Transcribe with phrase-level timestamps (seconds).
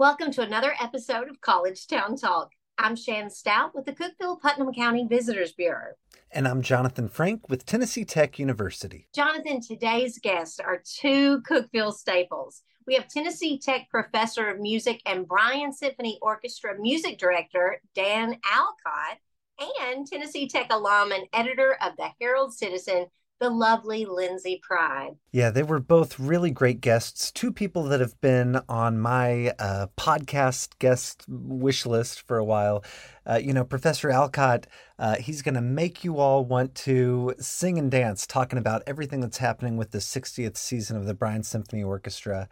[0.00, 2.52] Welcome to another episode of College Town Talk.
[2.78, 5.92] I'm Shan Stout with the Cookeville Putnam County Visitors Bureau.
[6.32, 9.08] And I'm Jonathan Frank with Tennessee Tech University.
[9.14, 12.62] Jonathan, today's guests are two Cookeville staples.
[12.86, 19.18] We have Tennessee Tech Professor of Music and Bryan Symphony Orchestra Music Director Dan Allcott,
[19.82, 23.08] and Tennessee Tech alum and editor of the Herald Citizen,
[23.40, 25.16] the lovely Lindsay Pride.
[25.32, 27.32] Yeah, they were both really great guests.
[27.32, 32.84] Two people that have been on my uh, podcast guest wish list for a while.
[33.24, 34.64] Uh, you know, Professor Allcott,
[34.98, 39.20] uh, he's going to make you all want to sing and dance, talking about everything
[39.20, 42.48] that's happening with the 60th season of the Bryan Symphony Orchestra.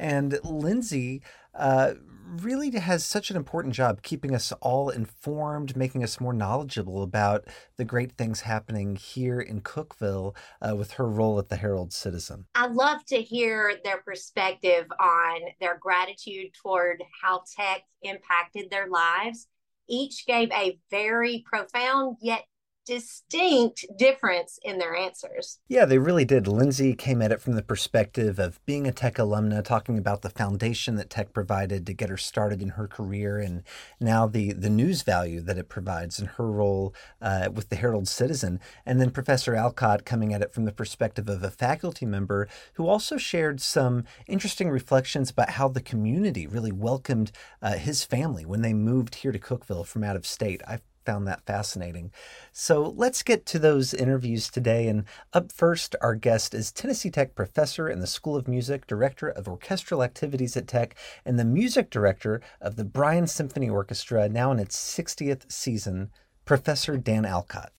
[0.00, 1.22] And Lindsay,
[1.54, 1.92] uh,
[2.38, 7.44] really has such an important job keeping us all informed, making us more knowledgeable about
[7.76, 12.46] the great things happening here in Cookeville uh, with her role at the Herald Citizen.
[12.54, 19.48] I love to hear their perspective on their gratitude toward how tech impacted their lives.
[19.88, 22.44] Each gave a very profound yet
[22.86, 25.58] distinct difference in their answers.
[25.68, 26.46] Yeah, they really did.
[26.46, 30.30] Lindsay came at it from the perspective of being a tech alumna, talking about the
[30.30, 33.62] foundation that tech provided to get her started in her career, and
[34.00, 38.08] now the the news value that it provides in her role uh, with the Herald
[38.08, 38.60] Citizen.
[38.84, 42.88] And then Professor Allcott coming at it from the perspective of a faculty member who
[42.88, 48.62] also shared some interesting reflections about how the community really welcomed uh, his family when
[48.62, 50.60] they moved here to Cookeville from out of state.
[50.66, 52.10] I found that fascinating.
[52.52, 54.88] So let's get to those interviews today.
[54.88, 59.28] And up first, our guest is Tennessee Tech professor in the School of Music, director
[59.28, 64.52] of orchestral activities at Tech, and the music director of the Bryan Symphony Orchestra, now
[64.52, 66.10] in its 60th season,
[66.44, 67.70] Professor Dan Allcott.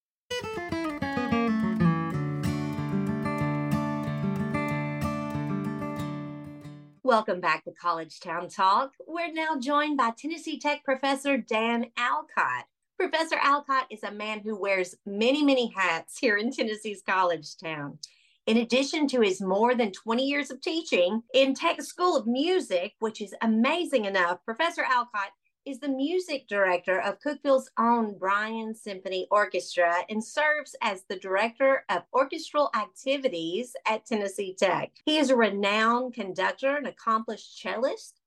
[7.03, 8.93] Welcome back to College Town Talk.
[9.05, 12.63] We're now joined by Tennessee Tech professor Dan Allcott.
[13.01, 17.97] Professor Allcott is a man who wears many, many hats here in Tennessee's college town.
[18.45, 22.93] In addition to his more than 20 years of teaching in Tech School of Music,
[22.99, 25.31] which is amazing enough, Professor Allcott
[25.65, 31.83] is the music director of Cookeville's own Bryan Symphony Orchestra and serves as the director
[31.89, 34.91] of orchestral activities at Tennessee Tech.
[35.05, 38.20] He is a renowned conductor and accomplished cellist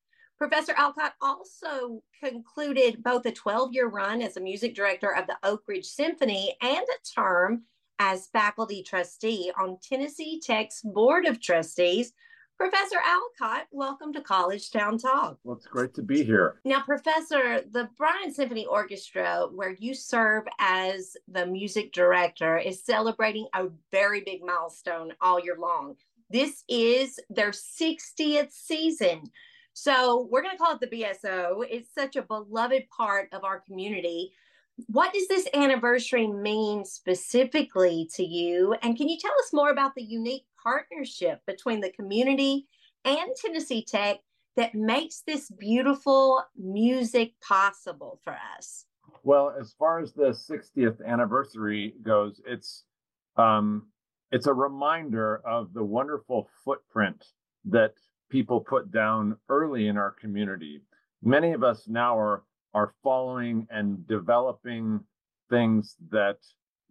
[0.47, 5.39] Professor Allcott also concluded both a 12 year run as a music director of the
[5.43, 7.63] Oak Ridge Symphony and a term
[7.99, 12.13] as faculty trustee on Tennessee Tech's Board of Trustees.
[12.59, 15.39] Professor Allcott, welcome to College Town Talk.
[15.45, 16.61] Well, it's great to be here.
[16.67, 23.47] Now, Professor, the Bryan Symphony Orchestra, where you serve as the music director, is celebrating
[23.55, 25.97] a very big milestone all year long.
[26.29, 29.23] This is their 60th season.
[29.75, 31.65] So we're going to call it the BSO.
[31.69, 34.33] It's such a beloved part of our community.
[34.87, 38.77] What does this anniversary mean specifically to you?
[38.83, 42.67] And can you tell us more about the unique partnership between the community
[43.05, 44.19] and Tennessee Tech
[44.57, 48.87] that makes this beautiful music possible for us?
[49.25, 52.85] Well, as far as the 60th anniversary goes, it's
[53.37, 53.89] um,
[54.31, 57.25] it's a reminder of the wonderful footprint
[57.67, 57.95] that
[58.31, 60.81] people put down early in our community.
[61.23, 62.43] Many of us now are
[62.75, 65.01] are following and developing
[65.49, 66.39] things that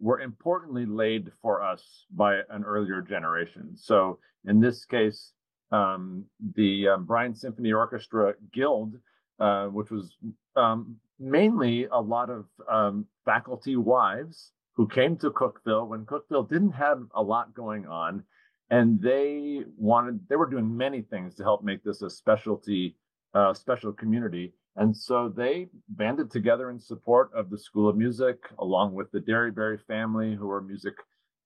[0.00, 3.76] were importantly laid for us by an earlier generation.
[3.76, 5.32] So in this case,
[5.70, 6.24] um,
[6.54, 8.94] the um, Bryan Symphony Orchestra Guild,
[9.40, 10.16] uh, which was
[10.56, 16.72] um, mainly a lot of um, faculty wives who came to Cookeville when Cookeville didn't
[16.72, 18.24] have a lot going on
[18.70, 22.96] and they wanted they were doing many things to help make this a specialty
[23.34, 24.52] uh, special community.
[24.76, 29.20] And so they banded together in support of the school of music along with the
[29.20, 30.94] derryberry family who are music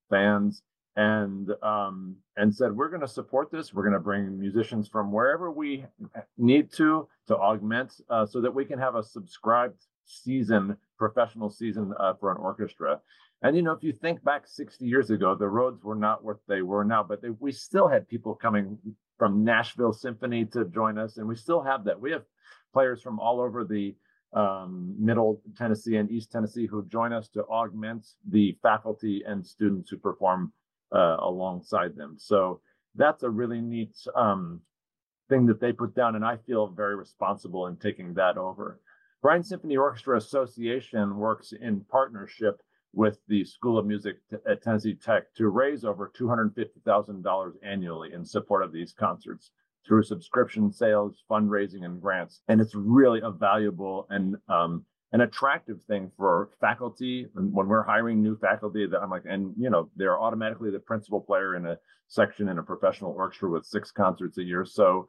[0.09, 0.63] fans
[0.97, 3.73] and um, and said we're going to support this.
[3.73, 5.85] We're going to bring musicians from wherever we
[6.37, 11.93] need to to augment uh, so that we can have a subscribed season professional season
[12.01, 13.01] uh, for an orchestra
[13.43, 16.39] and you know, if you think back 60 years ago, the roads were not what
[16.49, 18.79] they were now, but they, we still had people coming
[19.17, 22.01] from Nashville Symphony to join us, and we still have that.
[22.01, 22.23] We have
[22.73, 23.95] players from all over the
[24.33, 29.91] um, Middle Tennessee and East Tennessee who join us to augment the faculty and students
[29.91, 30.53] who perform
[30.93, 32.17] uh, alongside them.
[32.19, 32.61] So
[32.95, 34.61] that's a really neat um,
[35.29, 38.81] thing that they put down, and I feel very responsible in taking that over.
[39.23, 42.61] Bryan Symphony Orchestra Association works in partnership
[42.99, 44.17] with the School of Music
[44.51, 49.53] at Tennessee Tech to raise over $250,000 annually in support of these concerts
[49.87, 52.41] through subscription sales, fundraising, and grants.
[52.49, 57.29] And it's really a valuable and um, an attractive thing for faculty.
[57.37, 60.81] And when we're hiring new faculty, that I'm like, and you know, they're automatically the
[60.81, 61.79] principal player in a
[62.09, 64.65] section in a professional orchestra with six concerts a year.
[64.65, 65.07] So,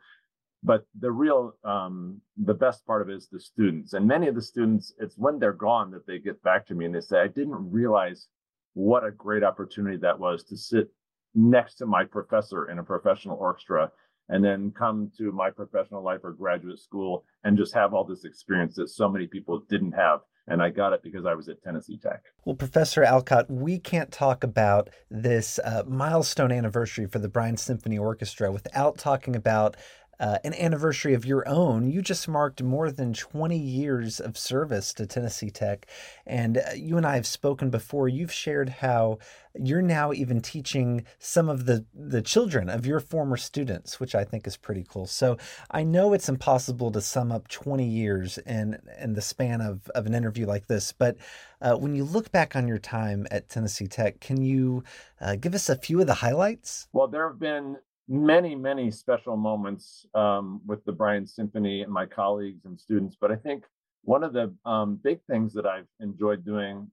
[0.63, 3.93] but the real, um, the best part of it is the students.
[3.93, 6.85] And many of the students, it's when they're gone that they get back to me
[6.85, 8.27] and they say, I didn't realize
[8.73, 10.89] what a great opportunity that was to sit
[11.33, 13.91] next to my professor in a professional orchestra
[14.29, 18.25] and then come to my professional life or graduate school and just have all this
[18.25, 20.19] experience that so many people didn't have.
[20.47, 22.23] And I got it because I was at Tennessee Tech.
[22.43, 27.99] Well, Professor Allcott, we can't talk about this uh, milestone anniversary for the Bryan Symphony
[27.99, 29.77] Orchestra without talking about
[30.19, 31.89] uh, an anniversary of your own.
[31.89, 35.85] You just marked more than 20 years of service to Tennessee Tech.
[36.25, 38.09] And uh, you and I have spoken before.
[38.09, 39.19] You've shared how
[39.55, 44.23] you're now even teaching some of the, the children of your former students, which I
[44.23, 45.07] think is pretty cool.
[45.07, 45.37] So
[45.71, 50.05] I know it's impossible to sum up 20 years in, in the span of, of
[50.05, 51.17] an interview like this, but
[51.61, 54.83] uh, when you look back on your time at Tennessee Tech, can you
[55.19, 56.87] uh, give us a few of the highlights?
[56.93, 57.77] Well, there have been
[58.09, 63.15] many, many special moments um, with the Bryan Symphony and my colleagues and students.
[63.19, 63.63] But I think
[64.01, 66.89] one of the um, big things that I've enjoyed doing,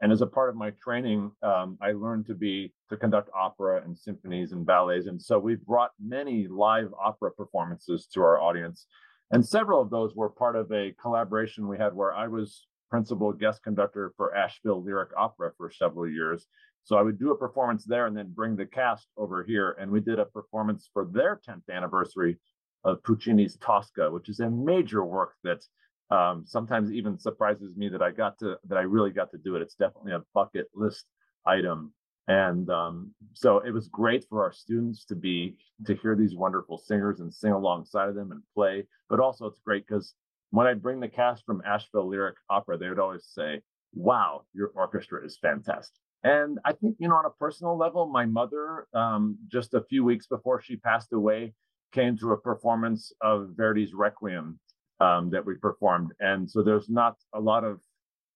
[0.00, 3.82] and as a part of my training, um, I learned to be to conduct opera
[3.84, 5.06] and symphonies and ballets.
[5.06, 8.86] And so we've brought many live opera performances to our audience.
[9.30, 13.32] And several of those were part of a collaboration we had where I was principal
[13.32, 16.46] guest conductor for Asheville Lyric Opera for several years.
[16.84, 19.76] So I would do a performance there and then bring the cast over here.
[19.80, 22.38] And we did a performance for their 10th anniversary
[22.84, 25.64] of Puccini's Tosca, which is a major work that
[26.10, 29.56] um, sometimes even surprises me that I got to, that I really got to do
[29.56, 29.62] it.
[29.62, 31.06] It's definitely a bucket list
[31.46, 31.94] item.
[32.28, 35.56] And um, so it was great for our students to be,
[35.86, 38.86] to hear these wonderful singers and sing alongside of them and play.
[39.08, 40.14] But also it's great because
[40.50, 43.62] when I bring the cast from Asheville Lyric Opera, they would always say,
[43.94, 46.03] wow, your orchestra is fantastic.
[46.24, 50.02] And I think, you know, on a personal level, my mother, um, just a few
[50.02, 51.52] weeks before she passed away,
[51.92, 54.58] came to a performance of Verdi's Requiem
[55.00, 56.12] um, that we performed.
[56.20, 57.80] And so there's not a lot of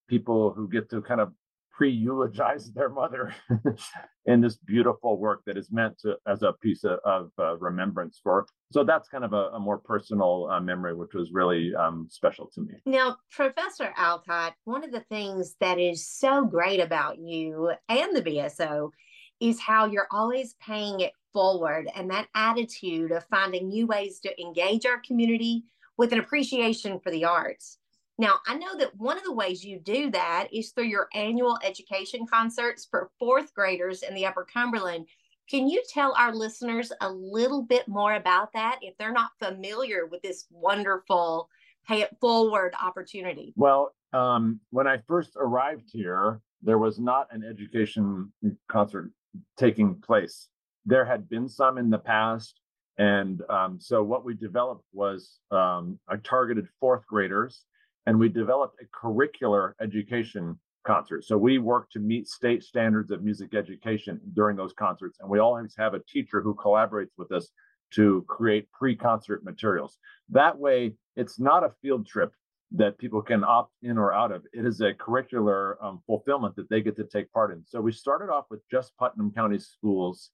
[0.06, 1.32] people who get to kind of
[1.78, 3.32] pre-eulogize their mother
[4.26, 8.18] in this beautiful work that is meant to as a piece of, of uh, remembrance
[8.20, 8.46] for.
[8.72, 12.50] So that's kind of a, a more personal uh, memory which was really um, special
[12.54, 12.74] to me.
[12.84, 18.22] Now professor allcott one of the things that is so great about you and the
[18.22, 18.90] bso
[19.38, 24.40] is how you're always paying it forward and that attitude of finding new ways to
[24.40, 25.62] engage our community
[25.96, 27.78] with an appreciation for the arts
[28.18, 31.56] now, I know that one of the ways you do that is through your annual
[31.62, 35.06] education concerts for fourth graders in the Upper Cumberland.
[35.48, 40.06] Can you tell our listeners a little bit more about that if they're not familiar
[40.06, 41.48] with this wonderful
[41.86, 43.54] pay it forward opportunity?
[43.56, 48.32] Well, um, when I first arrived here, there was not an education
[48.66, 49.12] concert
[49.56, 50.48] taking place.
[50.84, 52.60] There had been some in the past.
[52.98, 57.64] And um, so what we developed was um, I targeted fourth graders
[58.08, 61.26] and we developed a curricular education concert.
[61.26, 65.40] So we work to meet state standards of music education during those concerts, and we
[65.40, 67.50] always have a teacher who collaborates with us
[67.92, 69.98] to create pre-concert materials.
[70.30, 72.32] That way, it's not a field trip
[72.72, 74.42] that people can opt in or out of.
[74.54, 77.62] It is a curricular um, fulfillment that they get to take part in.
[77.66, 80.30] So we started off with just Putnam County schools,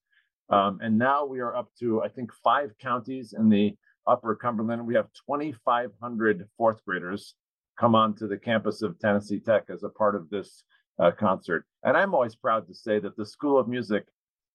[0.49, 3.75] um, and now we are up to I think five counties in the
[4.07, 4.87] Upper Cumberland.
[4.87, 7.35] We have 2,500 fourth graders
[7.78, 10.64] come onto the campus of Tennessee Tech as a part of this
[10.99, 11.66] uh, concert.
[11.83, 14.04] And I'm always proud to say that the School of Music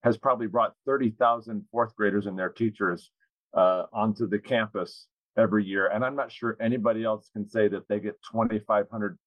[0.04, 3.12] has probably brought 30,000 fourth graders and their teachers
[3.54, 5.08] uh, onto the campus
[5.38, 5.88] every year.
[5.88, 9.18] And I'm not sure anybody else can say that they get 2,500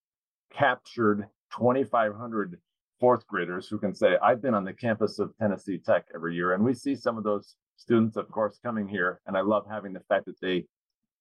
[0.52, 2.58] captured, 2,500
[3.00, 6.54] fourth graders who can say, I've been on the campus of Tennessee Tech every year.
[6.54, 9.20] And we see some of those students, of course, coming here.
[9.26, 10.66] And I love having the fact that they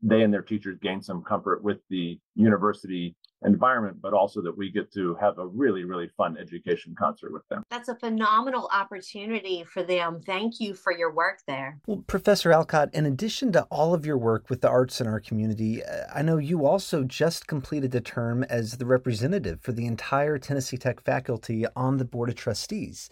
[0.01, 4.71] they and their teachers gain some comfort with the university environment, but also that we
[4.71, 7.63] get to have a really, really fun education concert with them.
[7.71, 10.21] That's a phenomenal opportunity for them.
[10.25, 11.79] Thank you for your work there.
[11.87, 15.19] Well, Professor Allcott, in addition to all of your work with the arts in our
[15.19, 19.85] community, uh, I know you also just completed the term as the representative for the
[19.85, 23.09] entire Tennessee Tech faculty on the Board of Trustees.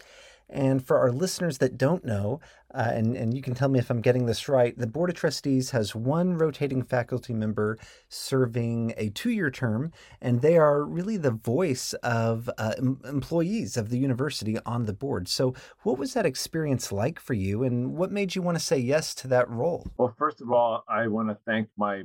[0.50, 2.40] And for our listeners that don't know,
[2.74, 5.16] uh, and, and you can tell me if I'm getting this right, the Board of
[5.16, 7.78] Trustees has one rotating faculty member
[8.08, 13.76] serving a two year term, and they are really the voice of uh, em- employees
[13.76, 15.28] of the university on the board.
[15.28, 18.78] So, what was that experience like for you, and what made you want to say
[18.78, 19.86] yes to that role?
[19.96, 22.02] Well, first of all, I want to thank my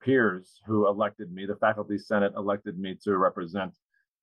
[0.00, 1.46] peers who elected me.
[1.46, 3.74] The faculty senate elected me to represent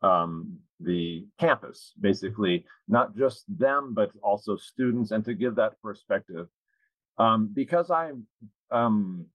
[0.01, 6.47] um, the campus, basically, not just them, but also students, and to give that perspective.
[7.17, 8.11] Um, because I
[8.71, 9.25] um,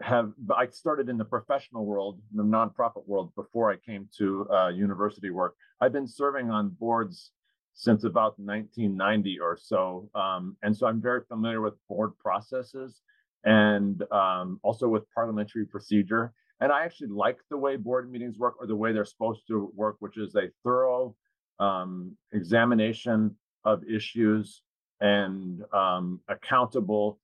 [0.00, 4.68] have, I started in the professional world, the nonprofit world, before I came to uh,
[4.68, 5.54] university work.
[5.80, 7.30] I've been serving on boards
[7.74, 10.08] since about 1990 or so.
[10.14, 13.00] Um, and so I'm very familiar with board processes
[13.44, 16.32] and um, also with parliamentary procedure.
[16.64, 19.70] And I actually like the way board meetings work or the way they're supposed to
[19.74, 21.14] work, which is a thorough
[21.60, 24.62] um, examination of issues
[24.98, 27.20] and um, accountable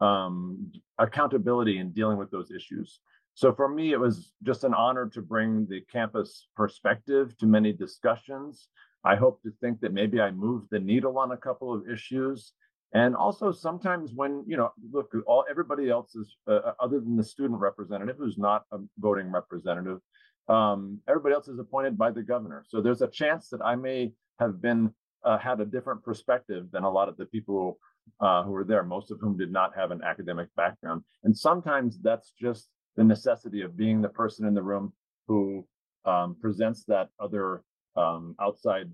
[0.00, 2.98] um, accountability in dealing with those issues.
[3.34, 7.72] So for me, it was just an honor to bring the campus perspective to many
[7.72, 8.70] discussions.
[9.04, 12.54] I hope to think that maybe I moved the needle on a couple of issues
[12.92, 17.16] and also sometimes when, you know, look, all everybody else is, uh, uh, other than
[17.16, 20.00] the student representative who's not a voting representative,
[20.48, 22.64] um, everybody else is appointed by the governor.
[22.66, 24.92] So there's a chance that I may have been,
[25.24, 27.78] uh, had a different perspective than a lot of the people
[28.20, 31.02] uh, who were there, most of whom did not have an academic background.
[31.22, 34.92] And sometimes that's just the necessity of being the person in the room
[35.28, 35.64] who
[36.04, 37.62] um, presents that other
[37.96, 38.90] um, outside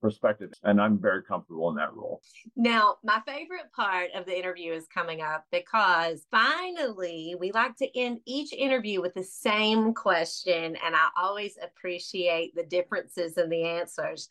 [0.00, 2.20] perspective and i'm very comfortable in that role.
[2.56, 7.98] Now my favorite part of the interview is coming up because finally we like to
[7.98, 13.64] end each interview with the same question and i always appreciate the differences in the
[13.64, 14.28] answers.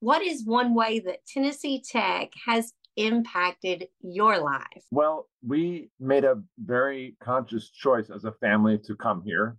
[0.00, 4.84] What is one way that tennessee tech has impacted your life?
[4.90, 9.56] Well we made a very conscious choice as a family to come here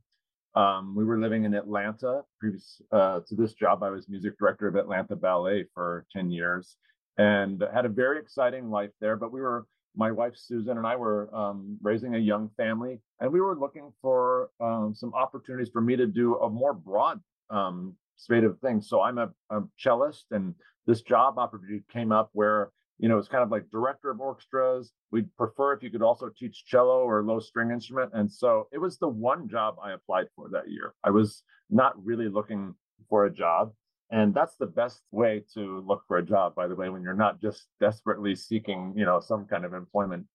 [0.55, 2.21] um, we were living in Atlanta.
[2.39, 6.77] Previous uh, to this job, I was music director of Atlanta Ballet for 10 years
[7.17, 9.15] and had a very exciting life there.
[9.15, 13.31] But we were, my wife Susan and I were um, raising a young family, and
[13.31, 17.95] we were looking for um, some opportunities for me to do a more broad um,
[18.15, 18.89] spate of things.
[18.89, 20.55] So I'm a, a cellist, and
[20.87, 24.91] this job opportunity came up where you know, it's kind of like director of orchestras.
[25.11, 28.11] We'd prefer if you could also teach cello or low string instrument.
[28.13, 30.93] And so it was the one job I applied for that year.
[31.03, 32.75] I was not really looking
[33.09, 33.71] for a job.
[34.11, 37.13] And that's the best way to look for a job, by the way, when you're
[37.13, 40.25] not just desperately seeking, you know, some kind of employment.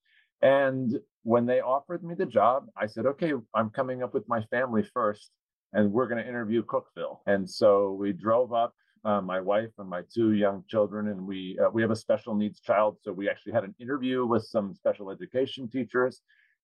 [0.42, 4.42] And when they offered me the job, I said, okay, I'm coming up with my
[4.42, 5.30] family first,
[5.72, 7.18] and we're going to interview Cookeville.
[7.26, 11.58] And so we drove up uh, my wife and my two young children, and we
[11.62, 12.96] uh, we have a special needs child.
[13.02, 16.22] So we actually had an interview with some special education teachers,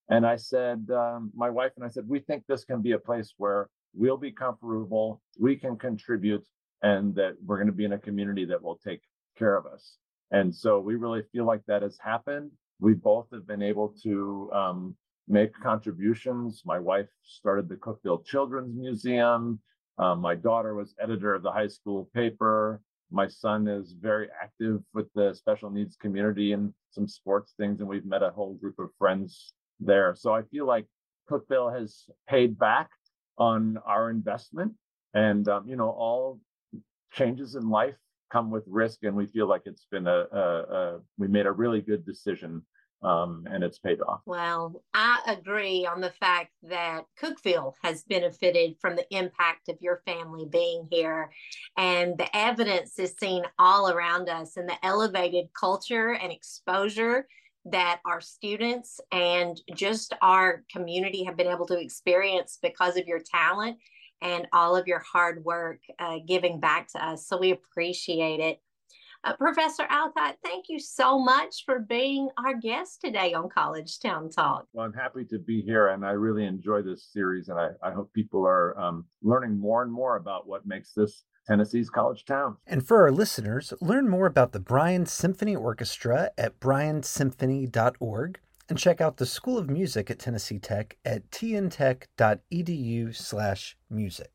[0.09, 2.99] and I said, um, my wife and I said, we think this can be a
[2.99, 6.45] place where we'll be comfortable, we can contribute,
[6.83, 9.03] and that we're going to be in a community that will take
[9.39, 9.97] care of us.
[10.31, 12.51] And so we really feel like that has happened.
[12.81, 14.97] We both have been able to um,
[15.29, 16.63] make contributions.
[16.65, 19.61] My wife started the Cookeville Children's Museum.
[20.01, 22.81] Um, my daughter was editor of the high school paper.
[23.13, 27.89] My son is very active with the special needs community and some sports things, and
[27.89, 30.15] we've met a whole group of friends there.
[30.17, 30.87] So I feel like
[31.31, 32.89] Cookeville has paid back
[33.37, 34.73] on our investment,
[35.13, 36.41] and um, you know, all
[37.13, 37.97] changes in life
[38.33, 41.53] come with risk, and we feel like it's been a, a, a we made a
[41.53, 42.63] really good decision
[43.03, 44.21] um, and it's paid off.
[44.27, 50.03] Well, I agree on the fact that Cookeville has benefited from the impact of your
[50.05, 51.31] family being here.
[51.77, 57.27] And the evidence is seen all around us in the elevated culture and exposure
[57.67, 63.21] that our students and just our community have been able to experience because of your
[63.21, 63.77] talent
[64.23, 67.27] and all of your hard work uh, giving back to us.
[67.27, 68.61] So we appreciate it.
[69.23, 74.31] Uh, Professor Allcott, thank you so much for being our guest today on College Town
[74.31, 74.67] Talk.
[74.73, 77.93] Well, I'm happy to be here, and I really enjoy this series, and I, I
[77.93, 82.57] hope people are um, learning more and more about what makes this Tennessee's college town.
[82.67, 89.01] And for our listeners, learn more about the Bryan Symphony Orchestra at bryansymphony.org and check
[89.01, 94.31] out the School of Music at Tennessee Tech at tntech.edu/music.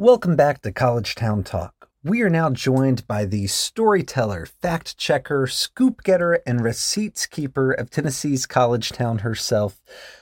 [0.00, 5.48] Welcome back to College Town Talk, We are now joined by the storyteller, fact checker,
[5.48, 9.80] scoop getter, and receipts keeper of Tennessee's college town herself.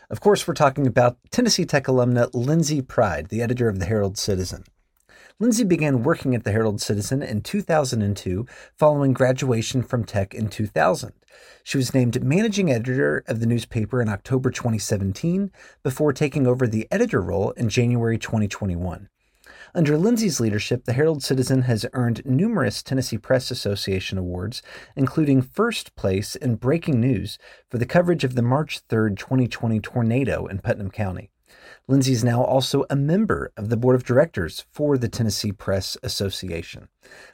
[0.09, 4.16] Of course, we're talking about Tennessee Tech alumna Lindsay Pride, the editor of the Herald
[4.16, 4.64] Citizen.
[5.38, 8.47] Lindsay began working at the Herald Citizen in 2002
[8.78, 11.12] following graduation from Tech in 2000.
[11.64, 15.50] She was named managing editor of the newspaper in October 2017
[15.83, 19.11] before taking over the editor role in January 2021.
[19.75, 24.62] Under Lindsay's leadership, the Herald Citizen has earned numerous Tennessee Press Association awards,
[24.94, 30.46] including first place in breaking news for the coverage of the March 3, 2020 tornado
[30.46, 31.30] in Putnam County.
[31.88, 35.96] Lindsay is now also a member of the board of directors for the Tennessee Press
[36.02, 36.88] Association.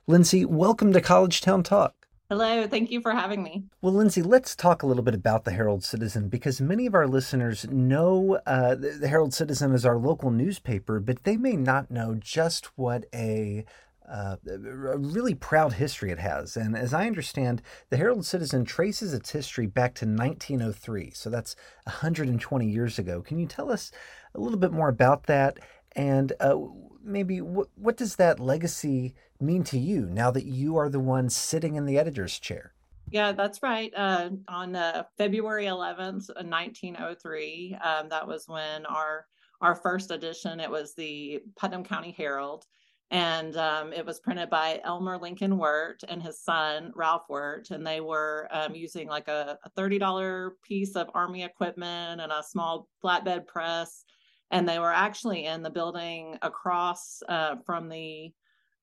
[0.06, 2.01] Lindsay, welcome to College Town Talk.
[2.32, 3.64] Hello, thank you for having me.
[3.82, 7.06] Well, Lindsay, let's talk a little bit about the Herald Citizen because many of our
[7.06, 12.14] listeners know uh, the Herald Citizen is our local newspaper, but they may not know
[12.14, 13.66] just what a
[14.10, 16.56] uh, a really proud history it has.
[16.56, 17.60] And as I understand,
[17.90, 21.10] the Herald Citizen traces its history back to 1903.
[21.10, 23.20] So that's 120 years ago.
[23.20, 23.92] Can you tell us
[24.34, 25.58] a little bit more about that?
[25.94, 26.56] And uh,
[27.04, 31.28] maybe what, what does that legacy mean to you now that you are the one
[31.28, 32.72] sitting in the editor's chair?
[33.10, 33.92] Yeah, that's right.
[33.94, 39.26] Uh, on uh, February 11th, 1903, uh, um, that was when our
[39.60, 40.60] our first edition.
[40.60, 42.64] It was the Putnam County Herald,
[43.10, 47.86] and um, it was printed by Elmer Lincoln Wirt and his son Ralph Wirt, and
[47.86, 52.42] they were um, using like a, a thirty dollar piece of army equipment and a
[52.42, 54.04] small flatbed press
[54.52, 58.32] and they were actually in the building across uh, from the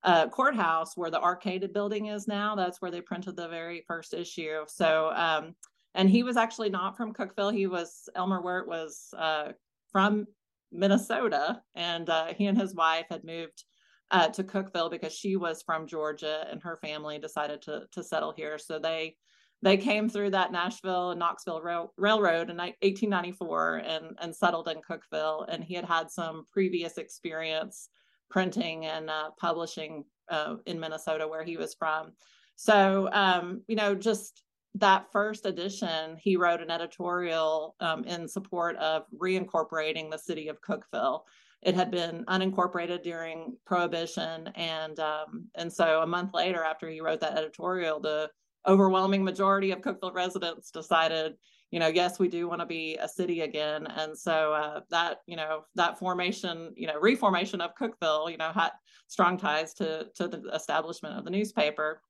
[0.03, 2.55] uh, courthouse where the arcaded building is now.
[2.55, 4.63] That's where they printed the very first issue.
[4.67, 5.55] So, um,
[5.93, 7.53] and he was actually not from Cookeville.
[7.53, 9.49] He was Elmer Wirt was uh,
[9.91, 10.25] from
[10.71, 13.63] Minnesota, and uh, he and his wife had moved
[14.11, 18.33] uh, to Cookeville because she was from Georgia, and her family decided to to settle
[18.35, 18.57] here.
[18.57, 19.15] So they
[19.61, 24.81] they came through that Nashville and Knoxville Rail- Railroad in 1894 and, and settled in
[24.81, 25.45] Cookeville.
[25.49, 27.89] And he had had some previous experience
[28.29, 32.11] printing and uh, publishing uh, in Minnesota, where he was from.
[32.55, 34.43] So, um, you know, just
[34.75, 40.61] that first edition, he wrote an editorial um, in support of reincorporating the city of
[40.61, 41.21] Cookeville.
[41.61, 47.01] It had been unincorporated during Prohibition, and um, and so a month later, after he
[47.01, 48.29] wrote that editorial, the
[48.67, 51.35] overwhelming majority of Cookeville residents decided,
[51.71, 53.85] you know, yes, we do want to be a city again.
[53.87, 58.51] And so uh, that, you know, that formation, you know, reformation of Cookeville, you know,
[58.51, 58.71] had
[59.07, 62.01] strong ties to to the establishment of the newspaper.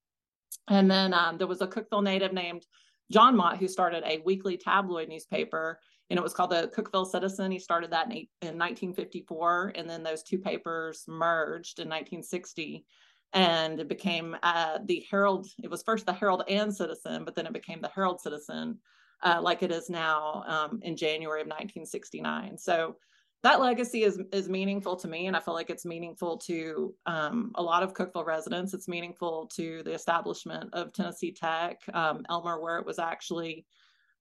[0.67, 2.65] And then um, there was a Cookeville native named
[3.11, 7.51] John Mott who started a weekly tabloid newspaper, and it was called the Cookeville Citizen.
[7.51, 12.85] He started that in, in 1954, and then those two papers merged in 1960
[13.33, 15.47] and it became uh, the Herald.
[15.63, 18.79] It was first the Herald and Citizen, but then it became the Herald Citizen,
[19.23, 22.57] uh, like it is now um, in January of 1969.
[22.57, 22.95] So
[23.43, 27.51] that legacy is is meaningful to me, and I feel like it's meaningful to um,
[27.55, 28.73] a lot of Cookeville residents.
[28.73, 31.79] It's meaningful to the establishment of Tennessee Tech.
[31.93, 33.65] Um, Elmer Wirt was actually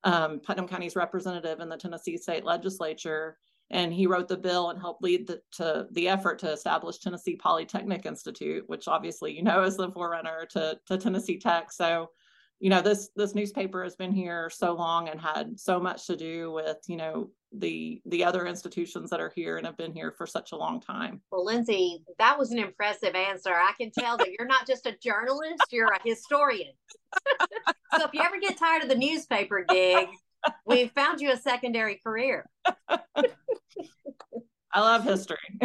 [0.05, 3.39] um, Putnam County's representative in the Tennessee State Legislature
[3.71, 7.37] and he wrote the bill and helped lead the, to the effort to establish Tennessee
[7.37, 11.73] Polytechnic Institute, which obviously you know is the forerunner to, to Tennessee Tech.
[11.73, 12.11] So,
[12.61, 16.17] you know this this newspaper has been here so long and had so much to
[16.17, 20.13] do with you know the the other institutions that are here and have been here
[20.17, 21.21] for such a long time.
[21.31, 23.53] Well, Lindsay, that was an impressive answer.
[23.53, 26.73] I can tell that you're not just a journalist; you're a historian.
[27.97, 30.09] so if you ever get tired of the newspaper gig,
[30.67, 32.49] we found you a secondary career.
[34.73, 35.39] I love history.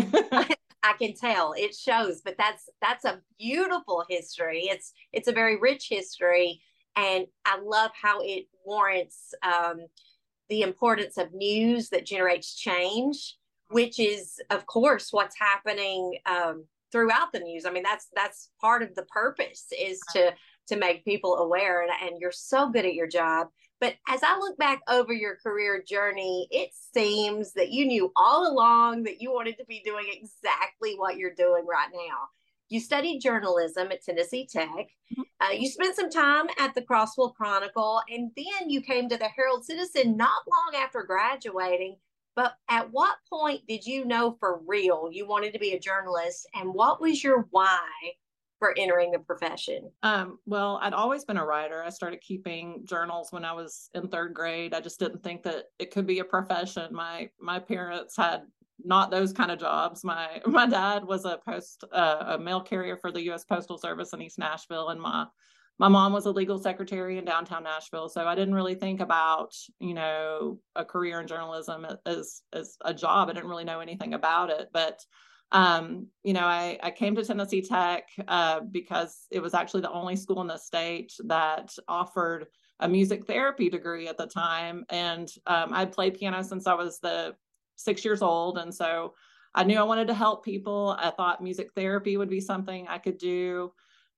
[0.83, 4.63] I can tell it shows, but that's that's a beautiful history.
[4.63, 6.61] It's it's a very rich history,
[6.95, 9.79] and I love how it warrants um,
[10.49, 13.37] the importance of news that generates change,
[13.69, 17.65] which is of course what's happening um, throughout the news.
[17.65, 20.33] I mean, that's that's part of the purpose is to
[20.67, 23.47] to make people aware, and, and you're so good at your job.
[23.83, 28.49] But as I look back over your career journey, it seems that you knew all
[28.49, 32.29] along that you wanted to be doing exactly what you're doing right now.
[32.69, 34.69] You studied journalism at Tennessee Tech.
[34.69, 35.21] Mm-hmm.
[35.41, 39.27] Uh, you spent some time at the Crossville Chronicle, and then you came to the
[39.27, 41.97] Herald Citizen not long after graduating.
[42.37, 46.47] But at what point did you know for real you wanted to be a journalist,
[46.55, 47.81] and what was your why
[48.63, 49.91] for entering the profession?
[50.03, 51.83] Um, well, I'd always been a writer.
[51.83, 54.73] I started keeping journals when I was in third grade.
[54.73, 56.93] I just didn't think that it could be a profession.
[56.93, 58.43] My my parents had
[58.81, 60.05] not those kind of jobs.
[60.05, 63.43] My my dad was a post uh, a mail carrier for the U.S.
[63.43, 65.25] Postal Service in East Nashville, and my
[65.77, 68.07] my mom was a legal secretary in downtown Nashville.
[68.07, 72.93] So I didn't really think about you know a career in journalism as as a
[72.93, 73.27] job.
[73.27, 75.03] I didn't really know anything about it, but
[75.53, 79.91] um, you know, I, I came to Tennessee Tech uh, because it was actually the
[79.91, 82.47] only school in the state that offered
[82.79, 84.83] a music therapy degree at the time.
[84.89, 87.35] And um, I played piano since I was the
[87.75, 88.57] six years old.
[88.57, 89.13] And so
[89.53, 90.97] I knew I wanted to help people.
[90.99, 93.71] I thought music therapy would be something I could do.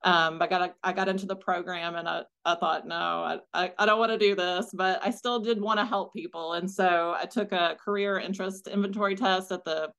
[0.05, 3.73] Um, I got I got into the program and I, I thought, no, I, I,
[3.77, 6.53] I don't want to do this, but I still did want to help people.
[6.53, 9.91] And so I took a career interest inventory test at the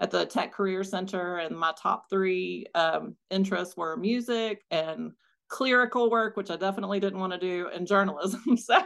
[0.00, 5.12] at the Tech Career Center, and my top three um, interests were music and
[5.48, 8.56] clerical work, which I definitely didn't want to do, and journalism.
[8.56, 8.82] so,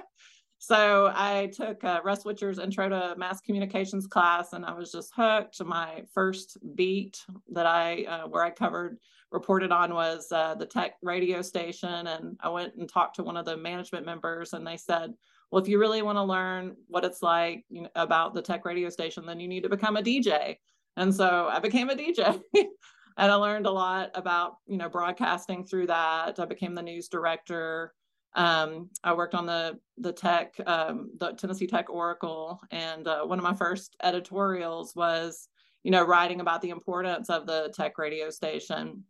[0.59, 5.13] so I took uh, Russ Witcher's Intro to Mass Communications class, and I was just
[5.15, 5.65] hooked.
[5.65, 8.99] My first beat that I uh, where I covered
[9.31, 13.37] reported on was uh, the tech radio station, and I went and talked to one
[13.37, 15.15] of the management members, and they said.
[15.51, 18.67] Well, if you really want to learn what it's like you know, about the tech
[18.67, 20.57] radio station, then you need to become a DJ.
[20.99, 22.41] And so I became a DJ.
[22.55, 22.69] and
[23.17, 26.39] I learned a lot about, you know, broadcasting through that.
[26.41, 27.95] I became the news director.
[28.35, 33.39] Um, I worked on the the tech, um, the Tennessee Tech Oracle, and uh, one
[33.39, 35.49] of my first editorials was,
[35.83, 39.05] you know, writing about the importance of the tech radio station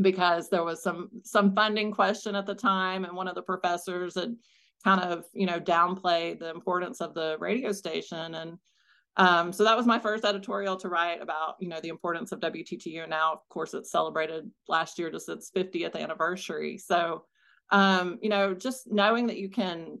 [0.00, 4.14] because there was some some funding question at the time, and one of the professors
[4.14, 4.34] had
[4.82, 8.58] kind of, you know, downplayed the importance of the radio station and
[9.18, 12.38] um, so that was my first editorial to write about, you know, the importance of
[12.38, 13.08] WTTU.
[13.08, 16.78] Now, of course, it's celebrated last year, just its 50th anniversary.
[16.78, 17.24] So,
[17.70, 20.00] um, you know, just knowing that you can,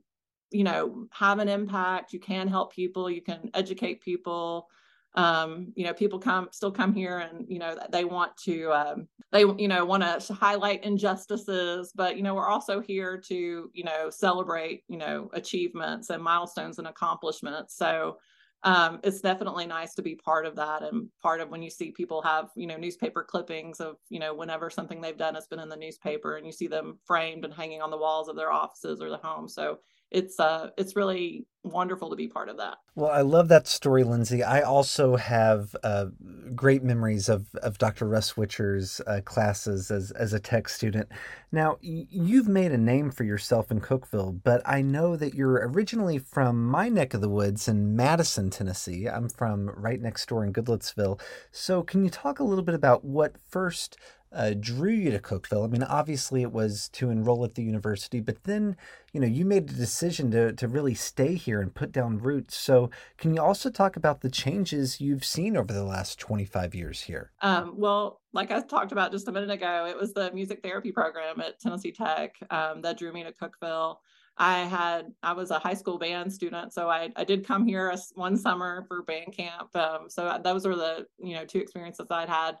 [0.52, 4.68] you know, have an impact, you can help people, you can educate people.
[5.14, 9.08] Um, you know, people come still come here and you know they want to um,
[9.32, 13.84] they you know want to highlight injustices, but you know we're also here to you
[13.84, 17.76] know celebrate you know achievements and milestones and accomplishments.
[17.76, 18.18] So
[18.64, 21.92] um, it's definitely nice to be part of that and part of when you see
[21.92, 25.60] people have you know newspaper clippings of you know whenever something they've done has been
[25.60, 28.50] in the newspaper and you see them framed and hanging on the walls of their
[28.50, 29.48] offices or the home.
[29.48, 29.78] So
[30.10, 32.78] it's uh it's really wonderful to be part of that.
[32.94, 34.42] Well, I love that story, Lindsay.
[34.42, 36.06] I also have uh,
[36.54, 38.06] great memories of, of Dr.
[38.06, 41.08] Russ Witcher's uh, classes as, as a tech student.
[41.52, 46.18] Now, you've made a name for yourself in Cookeville, but I know that you're originally
[46.18, 49.08] from my neck of the woods in Madison, Tennessee.
[49.08, 51.20] I'm from right next door in Goodlettsville.
[51.52, 53.96] So, can you talk a little bit about what first
[54.32, 55.64] uh, drew you to Cookeville?
[55.64, 58.76] I mean, obviously it was to enroll at the university, but then,
[59.12, 62.56] you know, you made a decision to, to really stay here and put down roots.
[62.56, 67.02] So, can you also talk about the changes you've seen over the last 25 years
[67.02, 67.32] here?
[67.42, 70.92] Um, well, like I talked about just a minute ago, it was the music therapy
[70.92, 73.96] program at Tennessee Tech um, that drew me to Cookeville.
[74.38, 77.92] I had I was a high school band student, so I, I did come here
[78.14, 79.74] one summer for band camp.
[79.74, 82.56] Um, so those were the you know two experiences I'd had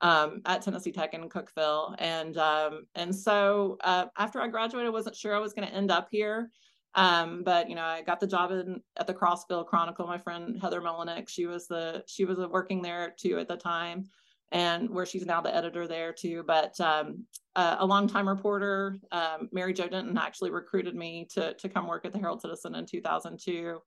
[0.00, 1.94] um, at Tennessee Tech in Cookeville.
[1.98, 5.74] And um, and so uh, after I graduated, I wasn't sure I was going to
[5.74, 6.50] end up here.
[6.94, 10.06] Um, but you know, I got the job in at the Crossville Chronicle.
[10.06, 14.04] My friend Heather Mullinix, she was the she was working there too at the time,
[14.52, 16.44] and where she's now the editor there too.
[16.46, 17.24] But um,
[17.56, 22.04] uh, a longtime reporter, um, Mary Jo Denton, actually recruited me to to come work
[22.04, 23.80] at the Herald Citizen in 2002.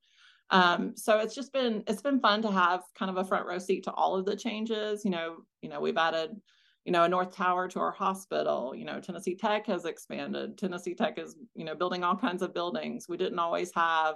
[0.49, 3.59] Um, so it's just been it's been fun to have kind of a front row
[3.59, 5.03] seat to all of the changes.
[5.03, 6.31] You know, you know, we've added,
[6.85, 8.73] you know, a North Tower to our hospital.
[8.75, 10.57] You know, Tennessee Tech has expanded.
[10.57, 13.07] Tennessee Tech is, you know, building all kinds of buildings.
[13.09, 14.15] We didn't always have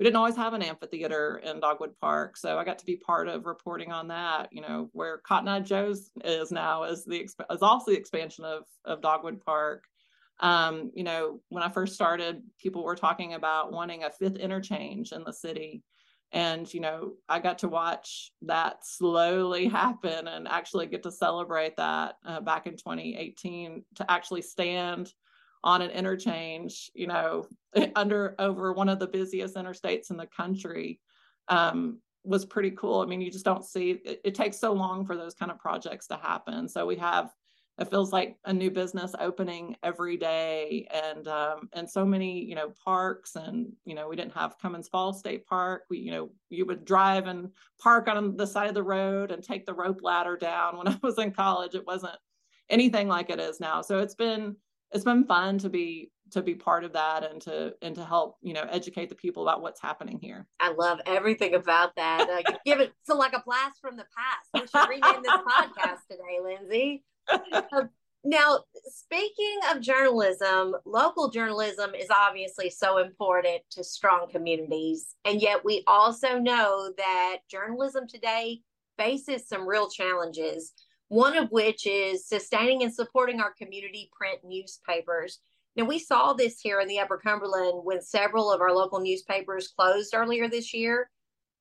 [0.00, 2.38] we didn't always have an amphitheater in Dogwood Park.
[2.38, 5.60] So I got to be part of reporting on that, you know, where Cotton Eye
[5.60, 9.84] Joe's is now is the is also the expansion of of Dogwood Park.
[10.40, 15.12] Um, you know, when I first started, people were talking about wanting a fifth interchange
[15.12, 15.82] in the city.
[16.32, 21.76] And, you know, I got to watch that slowly happen and actually get to celebrate
[21.76, 25.12] that uh, back in 2018 to actually stand
[25.62, 27.46] on an interchange, you know,
[27.96, 31.00] under over one of the busiest interstates in the country
[31.48, 33.00] um, was pretty cool.
[33.00, 35.58] I mean, you just don't see it, it takes so long for those kind of
[35.58, 36.68] projects to happen.
[36.68, 37.30] So we have
[37.80, 42.54] it feels like a new business opening every day and um, and so many you
[42.54, 45.84] know parks and you know we didn't have Cummins Falls State Park.
[45.88, 49.42] We you know you would drive and park on the side of the road and
[49.42, 50.76] take the rope ladder down.
[50.80, 52.16] When I was in college it wasn't
[52.68, 53.82] anything like it is now.
[53.82, 54.56] So it's been
[54.92, 58.36] it's been fun to be to be part of that and to and to help
[58.42, 60.46] you know educate the people about what's happening here.
[60.60, 62.28] I love everything about that.
[62.28, 64.48] Uh, give it so like a blast from the past.
[64.54, 67.04] We should rename this podcast today lindsay.
[67.28, 67.84] Uh,
[68.24, 75.16] now speaking of journalism local journalism is obviously so important to strong communities.
[75.24, 78.60] And yet we also know that journalism today
[78.98, 80.72] faces some real challenges
[81.10, 85.40] one of which is sustaining and supporting our community print newspapers
[85.76, 89.68] now, we saw this here in the Upper Cumberland when several of our local newspapers
[89.68, 91.10] closed earlier this year.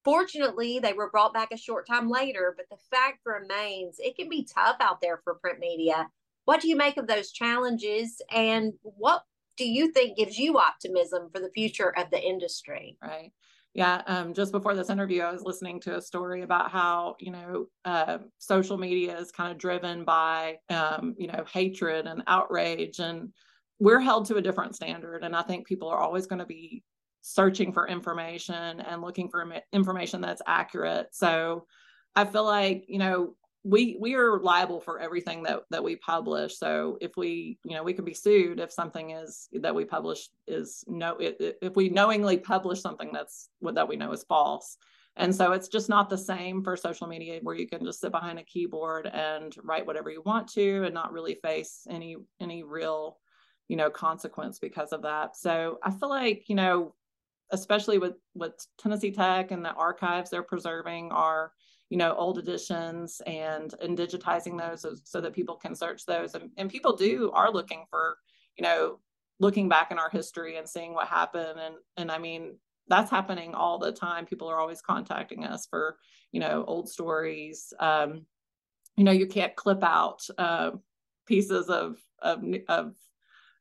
[0.03, 4.29] Fortunately, they were brought back a short time later, but the fact remains it can
[4.29, 6.09] be tough out there for print media.
[6.45, 9.23] What do you make of those challenges, and what
[9.57, 12.97] do you think gives you optimism for the future of the industry?
[13.03, 13.31] Right.
[13.75, 14.01] Yeah.
[14.07, 17.67] Um, just before this interview, I was listening to a story about how, you know,
[17.85, 23.31] uh, social media is kind of driven by, um, you know, hatred and outrage and,
[23.81, 26.83] we're held to a different standard and i think people are always going to be
[27.21, 31.65] searching for information and looking for information that's accurate so
[32.15, 36.57] i feel like you know we we are liable for everything that that we publish.
[36.57, 40.29] So if we you know we can be sued if something is that we publish
[40.47, 44.77] is no if we knowingly publish something that's what that we know is false.
[45.17, 48.11] And so it's just not the same for social media where you can just sit
[48.11, 52.63] behind a keyboard and write whatever you want to and not really face any any
[52.63, 53.17] real
[53.67, 55.35] you know consequence because of that.
[55.35, 56.95] So i feel like you know
[57.51, 61.51] especially with with tennessee tech and the archives they're preserving are
[61.89, 66.35] you know old editions and and digitizing those so, that people can search those.
[66.35, 68.17] And, and people do are looking for
[68.57, 68.99] you know
[69.39, 71.59] looking back in our history and seeing what happened.
[71.59, 74.25] And and i mean that's happening all the time.
[74.25, 75.97] People are always contacting us for
[76.31, 77.73] you know old stories.
[77.79, 78.25] Um
[78.97, 80.71] you know you can't clip out uh
[81.25, 82.95] pieces of of, of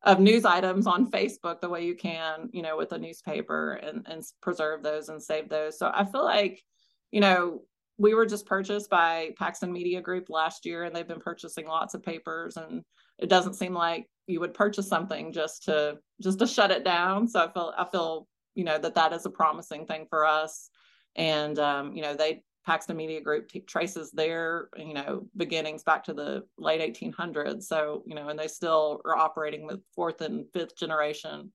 [0.02, 4.06] of news items on Facebook the way you can, you know, with a newspaper and,
[4.08, 5.78] and preserve those and save those.
[5.78, 6.62] So I feel like,
[7.10, 7.62] you know,
[7.98, 11.94] we were just purchased by Paxton Media Group last year and they've been purchasing lots
[11.94, 12.82] of papers and
[13.18, 17.26] it doesn't seem like you would purchase something just to just to shut it down.
[17.26, 20.70] So I feel I feel, you know, that that is a promising thing for us.
[21.16, 26.04] And um, you know, they Paxton Media Group t- traces their, you know, beginnings back
[26.04, 27.62] to the late 1800s.
[27.64, 31.50] So, you know, and they still are operating with fourth and fifth generation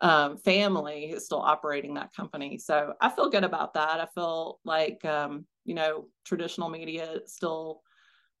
[0.00, 2.58] um, family is still operating that company.
[2.58, 4.00] So I feel good about that.
[4.00, 7.82] I feel like, um, you know, traditional media still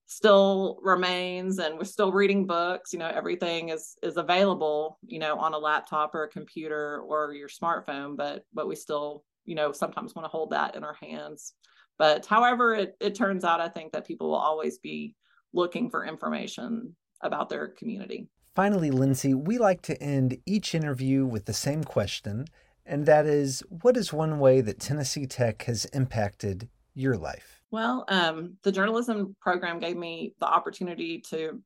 [0.06, 5.34] still remains and we're still reading books you know everything is is available you know
[5.38, 9.72] on a laptop or a computer or your smartphone but but we still you know
[9.72, 11.54] sometimes want to hold that in our hands
[11.98, 15.14] but however it, it turns out, I think that people will always be
[15.52, 18.28] looking for information about their community.
[18.54, 22.46] Finally, Lindsay, we like to end each interview with the same question,
[22.86, 27.60] and that is what is one way that Tennessee Tech has impacted your life?
[27.70, 31.60] Well, um, the journalism program gave me the opportunity to,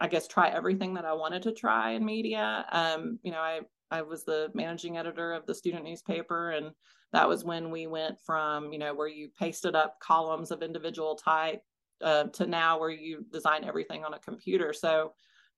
[0.00, 2.66] I guess, try everything that I wanted to try in media.
[2.72, 6.72] Um, you know, I I was the managing editor of the student newspaper, and
[7.12, 11.14] that was when we went from you know where you pasted up columns of individual
[11.14, 11.62] type
[12.02, 14.72] uh, to now where you design everything on a computer.
[14.72, 15.12] So,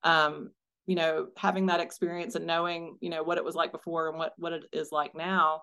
[0.05, 0.51] um,
[0.87, 4.19] you know, having that experience and knowing you know what it was like before and
[4.19, 5.63] what what it is like now,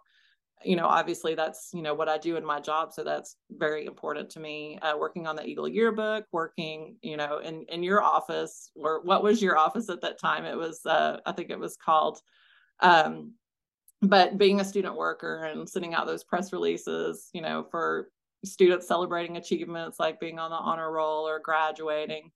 [0.64, 3.86] you know, obviously that's you know what I do in my job, so that's very
[3.86, 4.80] important to me.
[4.82, 9.24] Uh, working on the Eagle Yearbook, working you know in in your office, or what
[9.24, 10.46] was your office at that time?
[10.46, 12.20] It was uh, I think it was called
[12.80, 13.34] um,
[14.02, 18.10] but being a student worker and sending out those press releases, you know, for
[18.44, 22.32] students celebrating achievements like being on the honor roll or graduating.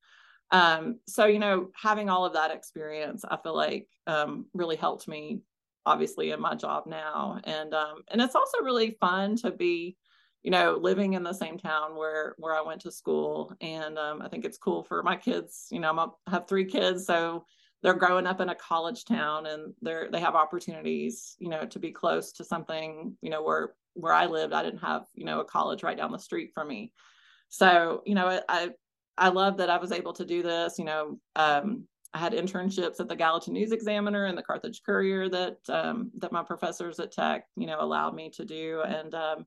[0.51, 5.07] Um, so, you know, having all of that experience, I feel like um, really helped
[5.07, 5.41] me
[5.85, 7.39] obviously in my job now.
[7.43, 9.97] And um, and it's also really fun to be,
[10.43, 13.53] you know, living in the same town where where I went to school.
[13.61, 15.67] And um, I think it's cool for my kids.
[15.71, 17.45] You know, I'm a, I have three kids, so
[17.81, 21.79] they're growing up in a college town and they're they have opportunities you know to
[21.79, 25.39] be close to something you know where where i lived i didn't have you know
[25.39, 26.91] a college right down the street from me
[27.49, 28.69] so you know i
[29.17, 32.99] i love that i was able to do this you know um, i had internships
[32.99, 37.11] at the gallatin news examiner and the carthage courier that um, that my professors at
[37.11, 38.81] tech you know allowed me to do.
[38.85, 39.45] And um,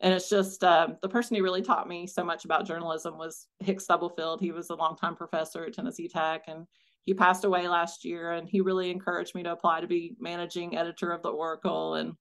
[0.00, 3.46] and it's just uh, the person who really taught me so much about journalism was
[3.60, 4.40] Hicks Stubblefield.
[4.40, 6.66] He was a longtime professor at Tennessee Tech, and
[7.04, 10.76] he passed away last year and he really encouraged me to apply to be managing
[10.76, 11.94] editor of the oracle.
[11.94, 12.14] And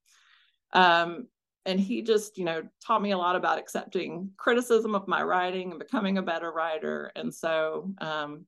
[0.73, 1.27] um,
[1.65, 5.71] and he just you know taught me a lot about accepting criticism of my writing
[5.71, 7.11] and becoming a better writer.
[7.15, 8.45] And so um,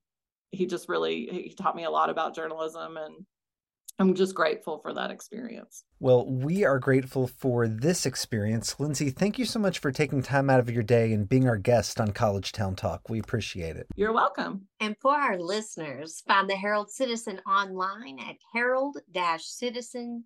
[0.51, 3.25] he just really he taught me a lot about journalism and
[3.97, 5.85] I'm just grateful for that experience.
[5.99, 8.77] Well, we are grateful for this experience.
[8.77, 11.55] Lindsay, thank you so much for taking time out of your day and being our
[11.55, 13.07] guest on College Town Talk.
[13.09, 13.87] We appreciate it.
[13.95, 14.67] You're welcome.
[14.81, 20.25] And for our listeners, find the Herald Citizen online at herald-citizen.com.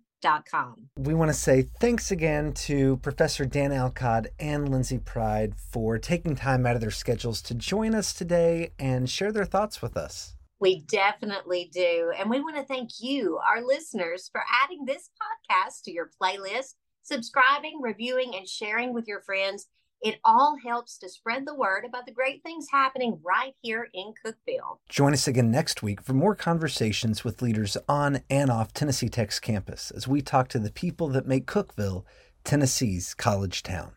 [0.96, 6.36] We want to say thanks again to Professor Dan Allcott and Lindsay Pride for taking
[6.36, 10.36] time out of their schedules to join us today and share their thoughts with us.
[10.60, 12.12] We definitely do.
[12.18, 16.74] And we want to thank you, our listeners, for adding this podcast to your playlist,
[17.02, 19.68] subscribing, reviewing, and sharing with your friends.
[20.02, 24.14] It all helps to spread the word about the great things happening right here in
[24.24, 24.78] Cookeville.
[24.88, 29.38] Join us again next week for more conversations with leaders on and off Tennessee Tech's
[29.38, 32.04] campus as we talk to the people that make Cookeville
[32.44, 33.92] Tennessee's college town.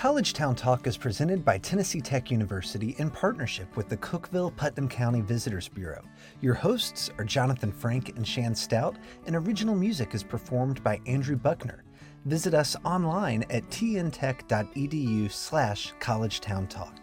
[0.00, 4.88] College Town Talk is presented by Tennessee Tech University in partnership with the Cookeville Putnam
[4.88, 6.02] County Visitors Bureau.
[6.40, 11.36] Your hosts are Jonathan Frank and Shan Stout, and original music is performed by Andrew
[11.36, 11.84] Buckner.
[12.24, 16.96] Visit us online at tntech.edu slash collegetowntalk.